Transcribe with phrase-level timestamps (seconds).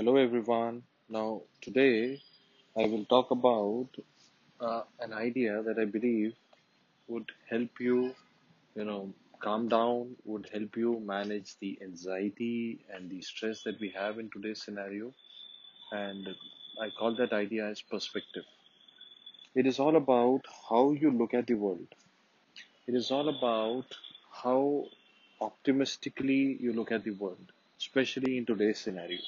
[0.00, 0.82] Hello everyone.
[1.10, 2.22] Now today
[2.74, 3.88] I will talk about
[4.58, 6.32] uh, an idea that I believe
[7.08, 8.14] would help you,
[8.74, 9.12] you know,
[9.42, 14.30] calm down, would help you manage the anxiety and the stress that we have in
[14.30, 15.12] today's scenario.
[15.92, 16.28] And
[16.80, 18.46] I call that idea as perspective.
[19.54, 21.94] It is all about how you look at the world.
[22.86, 23.96] It is all about
[24.32, 24.86] how
[25.40, 29.20] optimistically you look at the world, especially in today's scenario.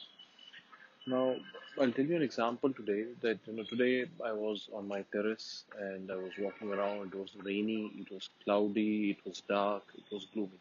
[1.06, 1.36] Now,
[1.80, 5.64] I'll tell you an example today that, you know, today I was on my terrace
[5.78, 7.12] and I was walking around.
[7.14, 10.58] It was rainy, it was cloudy, it was dark, it was gloomy.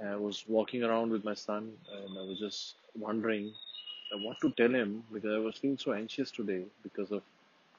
[0.00, 3.52] And I was walking around with my son and I was just wondering
[4.22, 7.22] what to tell him because I was feeling so anxious today because of,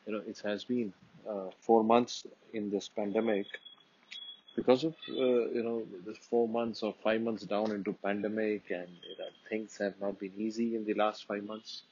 [0.05, 0.93] you know, it has been
[1.29, 3.47] uh, four months in this pandemic
[4.59, 8.89] because of uh, you know the four months or five months down into pandemic and
[9.09, 11.83] you know, things have not been easy in the last five months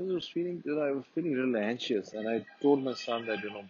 [0.00, 3.26] i was feeling you know, i was feeling really anxious and i told my son
[3.26, 3.66] that you know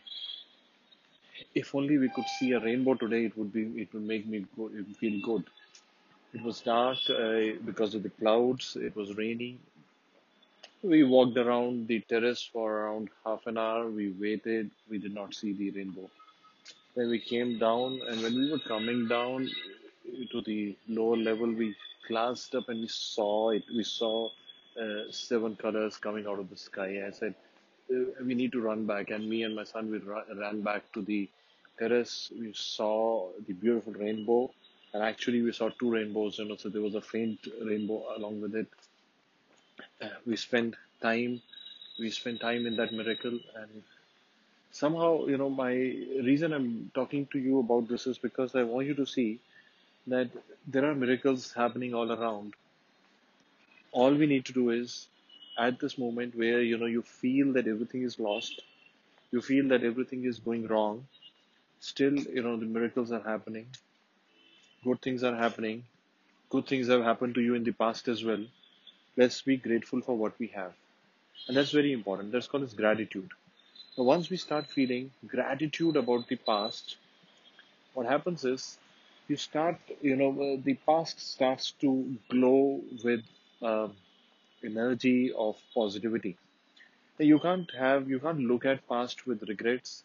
[1.54, 4.44] if only we could see a rainbow today it would be it would make me
[4.56, 4.68] go,
[4.98, 5.44] feel good.
[6.34, 9.60] It was dark uh, because of the clouds it was raining.
[10.82, 15.32] We walked around the terrace for around half an hour we waited we did not
[15.34, 16.10] see the rainbow
[16.96, 19.48] Then we came down, and when we were coming down
[20.32, 21.76] to the lower level, we
[22.08, 23.64] glanced up and we saw it.
[23.74, 24.28] We saw
[24.80, 27.02] uh, seven colors coming out of the sky.
[27.06, 27.34] I said,
[27.92, 29.10] uh, we need to run back.
[29.10, 31.28] And me and my son, we ran back to the
[31.78, 32.32] terrace.
[32.38, 34.50] We saw the beautiful rainbow.
[34.92, 38.40] And actually, we saw two rainbows, you know, so there was a faint rainbow along
[38.40, 38.66] with it.
[40.02, 41.40] Uh, we spent time,
[41.98, 43.82] we spent time in that miracle, and
[44.72, 48.86] somehow, you know, my reason I'm talking to you about this is because I want
[48.86, 49.40] you to see
[50.08, 50.30] that
[50.66, 52.54] there are miracles happening all around.
[53.92, 55.06] All we need to do is
[55.56, 58.62] at this moment where, you know, you feel that everything is lost,
[59.32, 61.08] you feel that everything is going wrong,
[61.80, 63.68] still, you know, the miracles are happening,
[64.84, 65.84] good things are happening,
[66.50, 68.44] good things have happened to you in the past as well.
[69.16, 70.74] Let's be grateful for what we have.
[71.48, 72.32] And that's very important.
[72.32, 73.30] That's called as gratitude.
[74.00, 76.96] Now, once we start feeling gratitude about the past,
[77.94, 78.78] what happens is
[79.28, 81.90] you start, you know, uh, the past starts to
[82.30, 83.22] glow with
[83.62, 83.96] um
[84.64, 86.36] energy of positivity.
[87.18, 90.04] You can't have, you can't look at past with regrets.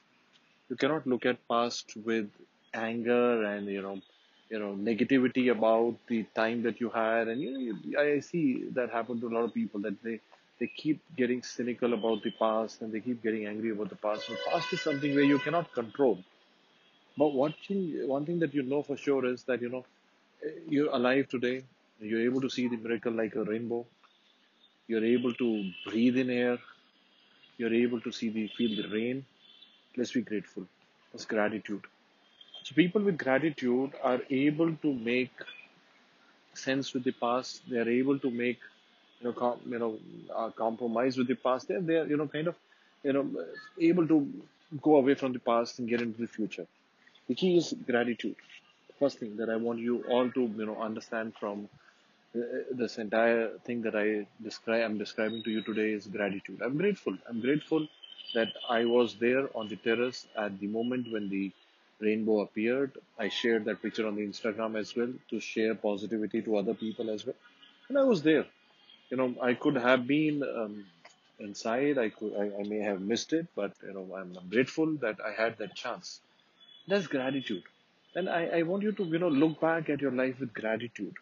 [0.70, 2.30] You cannot look at past with
[2.74, 4.02] anger and you know,
[4.50, 7.28] you know, negativity about the time that you had.
[7.30, 10.20] And you know, I see that happen to a lot of people that they
[10.60, 14.26] they keep getting cynical about the past and they keep getting angry about the past.
[14.30, 16.24] But past is something where you cannot control.
[17.18, 19.86] But one thing, one thing that you know for sure is that you know
[20.68, 21.64] you're alive today.
[22.00, 23.86] You're able to see the miracle like a rainbow.
[24.88, 26.58] You're able to breathe in air.
[27.58, 29.26] You're able to see the feel the rain.
[29.98, 30.68] Let's be grateful.
[31.12, 31.84] That's gratitude.
[32.64, 35.32] So people with gratitude are able to make
[36.54, 37.62] sense with the past.
[37.70, 38.60] They are able to make
[39.20, 39.98] you know com- you know
[40.36, 41.68] uh, compromise with the past.
[41.68, 42.56] They're they're you know kind of
[43.04, 43.26] you know
[43.80, 44.28] able to
[44.82, 46.68] go away from the past and get into the future.
[47.28, 48.36] The key is gratitude.
[49.00, 51.70] First thing that I want you all to you know understand from
[52.36, 56.62] uh, this entire thing that I describe I'm describing to you today is gratitude.
[56.64, 57.18] I'm grateful.
[57.30, 57.88] I'm grateful
[58.34, 61.52] that I was there on the terrace at the moment when the
[62.00, 62.92] rainbow appeared.
[63.20, 67.10] I shared that picture on the Instagram as well to share positivity to other people
[67.10, 67.36] as well.
[67.90, 68.46] And I was there.
[69.10, 70.86] You know, I could have been um,
[71.40, 71.98] inside.
[71.98, 75.32] I could I, I may have missed it, but you know, I'm, grateful that I
[75.42, 76.22] had that chance.
[76.88, 77.64] That's gratitude.
[78.16, 81.16] And I, I want you to, you know, look back at your life with gratitude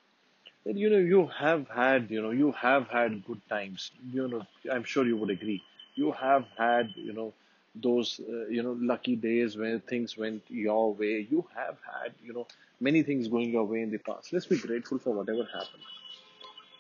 [0.66, 4.42] then you know you have had you know you have had good times you know
[4.72, 5.62] i'm sure you would agree
[5.96, 7.34] you have had you know
[7.76, 12.34] those uh, you know lucky days when things went your way you have had you
[12.34, 12.48] know
[12.80, 15.84] many things going your way in the past let's be grateful for whatever happened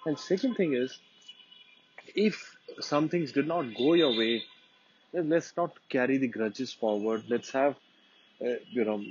[0.05, 0.99] and second thing is
[2.15, 4.43] if some things did not go your way
[5.13, 7.23] then let's not carry the grudges forward.
[7.29, 7.75] Let's have
[8.41, 9.03] uh, you know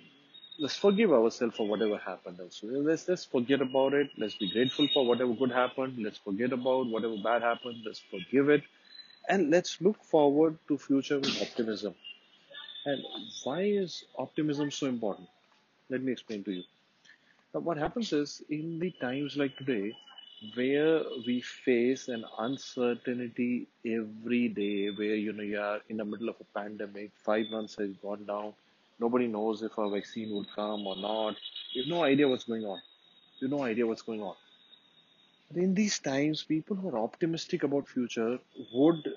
[0.61, 2.69] let's forgive ourselves for whatever happened also.
[2.69, 4.11] Let's let's forget about it.
[4.19, 5.99] Let's be grateful for whatever good happened.
[5.99, 7.83] Let's forget about whatever bad happened.
[7.87, 8.63] Let's forgive it.
[9.29, 11.95] And let's look forward to future with optimism.
[12.87, 13.03] And
[13.45, 15.29] why is optimism so important?
[15.91, 16.65] Let me explain to you.
[17.55, 19.95] Now what happens is in the times like today
[20.55, 26.29] where we face an uncertainty every day where you know you are in the middle
[26.29, 28.53] of a pandemic five months has gone down
[29.01, 31.35] nobody knows if a vaccine would come or not
[31.73, 32.81] you have no idea what's going on
[33.41, 34.35] you have no idea what's going on
[35.53, 38.41] but In these times, people who are optimistic about future
[38.73, 39.09] would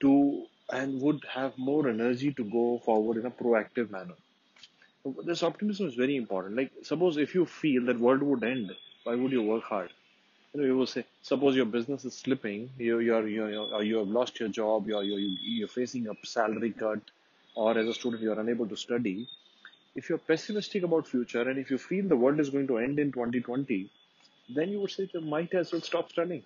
[0.00, 4.16] do and would have more energy to go forward in a proactive manner.
[5.24, 6.56] This optimism is very important.
[6.56, 8.72] Like, suppose if you feel that world would end,
[9.04, 9.90] why would you work hard?
[10.54, 14.08] You know, you will say, suppose your business is slipping, you you're, you're, you're have
[14.08, 17.00] lost your job, you're, you're you're facing a salary cut,
[17.54, 19.28] or as a student you're unable to study.
[19.94, 22.98] If you're pessimistic about future and if you feel the world is going to end
[22.98, 23.90] in 2020,
[24.54, 26.44] then you would say you might as well stop studying.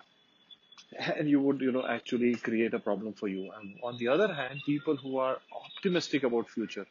[1.17, 3.51] And you would you know actually create a problem for you.
[3.57, 6.87] And on the other hand people who are optimistic about future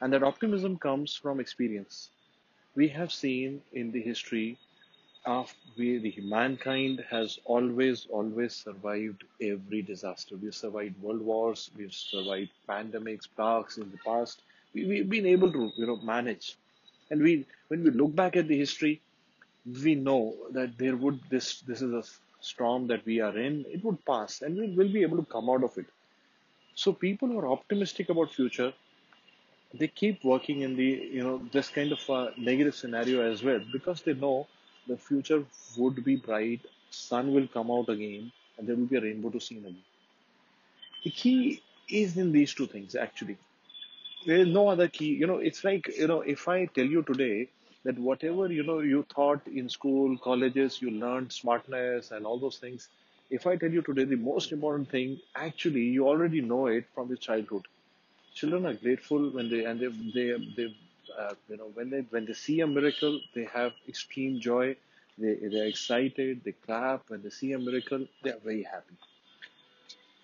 [0.00, 2.10] and that optimism comes from experience.
[2.76, 4.58] We have seen in the history
[5.26, 10.36] of we the mankind has always always survived every disaster.
[10.36, 14.42] We've survived world wars we've survived pandemics plagues in the past.
[14.74, 16.56] We, we've been able to you know manage.
[17.10, 19.00] And we when we look back at the history
[19.84, 22.04] we know that there would this this is a
[22.40, 25.48] storm that we are in it would pass and we will be able to come
[25.50, 25.86] out of it.
[26.74, 28.72] So people who are optimistic about future
[29.72, 33.60] they keep working in the you know this kind of a negative scenario as well
[33.72, 34.46] because they know
[34.88, 35.44] the future
[35.76, 36.60] would be bright
[36.90, 39.82] sun will come out again and there will be a rainbow to see again
[41.04, 43.36] the key is in these two things actually
[44.26, 45.06] there is no other key.
[45.14, 47.48] You know, it's like, you know, if I tell you today
[47.84, 52.58] that whatever, you know, you thought in school, colleges, you learned smartness and all those
[52.58, 52.88] things.
[53.30, 57.08] If I tell you today the most important thing, actually, you already know it from
[57.08, 57.62] your childhood.
[58.34, 60.74] Children are grateful when they, and they, they, they,
[61.18, 64.76] uh, you know, when they, when they see a miracle, they have extreme joy.
[65.18, 67.04] They, they're excited, they clap.
[67.08, 68.96] When they see a miracle, they are very happy.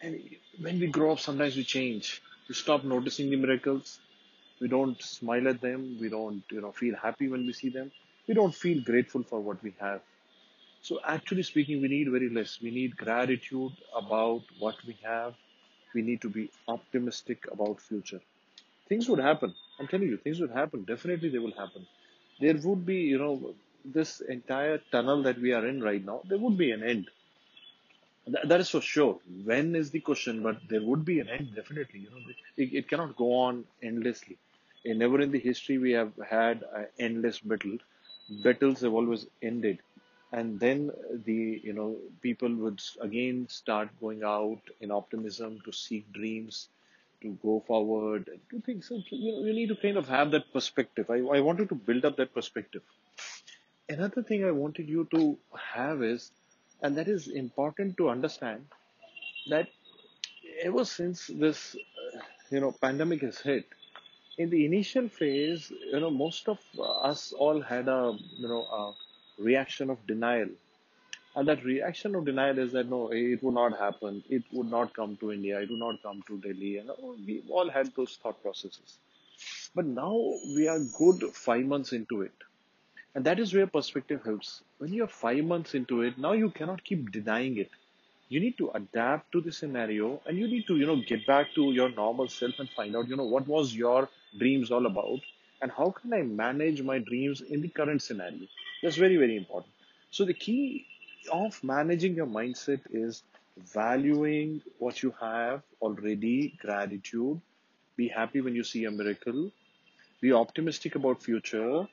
[0.02, 0.20] And
[0.60, 2.22] when we grow up, sometimes we change.
[2.48, 4.00] We stop noticing the miracles
[4.60, 7.90] we don't smile at them we don't you know feel happy when we see them
[8.28, 10.00] we don't feel grateful for what we have
[10.82, 15.34] so actually speaking we need very less we need gratitude about what we have
[15.94, 18.20] we need to be optimistic about future
[18.88, 21.87] things would happen i'm telling you things would happen definitely they will happen
[22.41, 23.55] there would be you know
[23.85, 27.11] this entire tunnel that we are in right now there would be an end
[28.27, 29.21] Th- that is for sure.
[29.44, 30.43] When is the question?
[30.43, 32.00] But there would be an end, definitely.
[32.00, 32.23] You know,
[32.56, 34.38] it, it cannot go on endlessly.
[34.85, 37.79] And never in the history we have had an endless battle.
[38.43, 39.81] Battles have always ended,
[40.33, 40.91] and then
[41.26, 46.69] the you know people would again start going out in optimism to seek dreams,
[47.22, 48.84] to go forward, and to think.
[48.84, 51.11] So you know, you need to kind of have that perspective.
[51.11, 52.82] I I wanted to build up that perspective.
[53.90, 55.38] Another thing I wanted you to
[55.75, 56.32] have is,
[56.81, 58.64] and that is important to understand
[59.50, 59.69] that
[60.62, 62.20] ever since this uh,
[62.50, 63.66] you know pandemic has hit
[64.38, 66.58] in the initial phase you know most of
[67.11, 68.94] us all had a you know a
[69.43, 70.49] reaction of denial
[71.37, 74.93] and that reaction of denial is that no it would not happen it would not
[74.94, 76.91] come to india it would not come to delhi and
[77.27, 78.99] we all had those thought processes
[79.75, 80.15] but now
[80.56, 82.47] we are good 5 months into it
[83.15, 84.62] and that is where perspective helps.
[84.79, 87.71] When you're five months into it, now you cannot keep denying it.
[88.29, 91.53] You need to adapt to the scenario and you need to, you know, get back
[91.55, 95.21] to your normal self and find out, you know, what was your dreams all about
[95.61, 98.47] and how can I manage my dreams in the current scenario.
[98.83, 99.73] That's very, very important.
[100.11, 100.87] So the key
[101.33, 103.23] of managing your mindset is
[103.75, 107.41] valuing what you have already, gratitude,
[107.97, 109.50] be happy when you see a miracle,
[110.21, 111.87] be optimistic about future.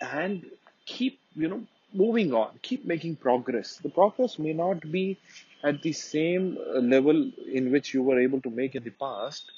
[0.00, 0.46] And
[0.86, 1.62] keep you know
[1.92, 2.58] moving on.
[2.62, 3.76] Keep making progress.
[3.76, 5.18] The progress may not be
[5.62, 9.50] at the same uh, level in which you were able to make in the past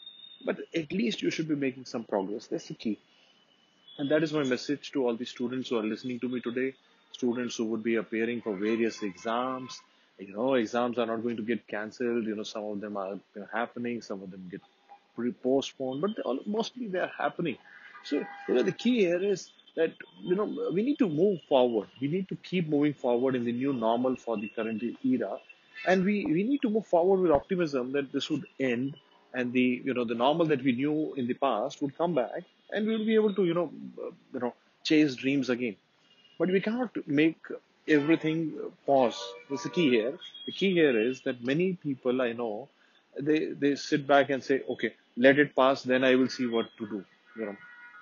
[0.44, 2.46] but at least you should be making some progress.
[2.46, 2.98] That's the key.
[3.98, 6.74] And that is my message to all the students who are listening to me today
[7.22, 9.80] students who would be appearing for various exams
[10.18, 13.14] you know exams are not going to get cancelled you know some of them are
[13.14, 14.62] you know, happening some of them get
[15.16, 17.58] pre- postponed but they all, mostly they are happening
[18.04, 18.16] so
[18.48, 21.88] you know the key here is that you know we need to move forward.
[22.00, 25.38] We need to keep moving forward in the new normal for the current era,
[25.86, 28.96] and we we need to move forward with optimism that this would end
[29.34, 32.42] and the you know the normal that we knew in the past would come back,
[32.70, 33.70] and we will be able to you know
[34.34, 35.76] you know chase dreams again.
[36.38, 37.38] But we cannot make
[37.88, 38.52] everything
[38.86, 39.20] pause.
[39.48, 40.18] That's the key here.
[40.46, 42.68] The key here is that many people I know,
[43.18, 46.68] they they sit back and say, okay, let it pass, then I will see what
[46.78, 47.04] to do.
[47.36, 47.56] You know,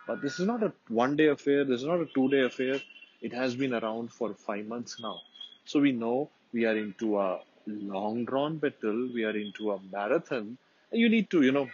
[0.06, 1.64] but this is not a one day affair.
[1.64, 2.80] This is not a two day affair.
[3.20, 5.20] It has been around for five months now.
[5.64, 9.08] So we know we are into a long drawn battle.
[9.14, 10.56] We are into a marathon.
[10.90, 11.68] And you need to, you know,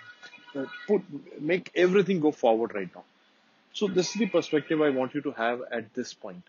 [0.87, 1.03] put
[1.41, 3.05] make everything go forward right now.
[3.77, 6.43] So this is the perspective I want you to have at this point.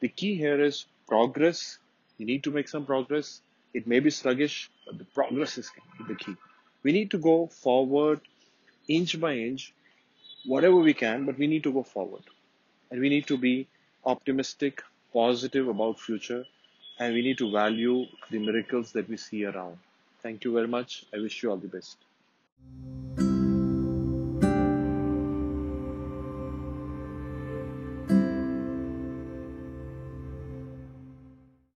[0.00, 1.78] The key here is progress,
[2.18, 3.40] You need to make some progress.
[3.72, 5.70] It may be sluggish, but the progress is
[6.06, 6.36] the key.
[6.82, 8.20] We need to go forward
[8.88, 9.72] inch by inch,
[10.44, 12.24] whatever we can, but we need to go forward.
[12.90, 13.66] And we need to be
[14.04, 14.82] optimistic,
[15.14, 16.44] positive about future,
[16.98, 19.78] and we need to value the miracles that we see around.
[20.22, 21.06] Thank you very much.
[21.14, 23.29] I wish you all the best.